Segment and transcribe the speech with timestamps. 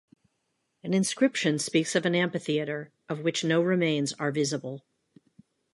[0.83, 4.83] An inscription speaks of an amphitheatre, of which no remains are visible.